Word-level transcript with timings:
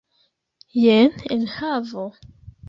Jen 0.81 1.11
la 1.17 1.23
enhavo! 1.35 2.03